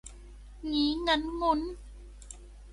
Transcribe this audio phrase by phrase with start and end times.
[0.71, 1.61] งี้งั้นงุ้น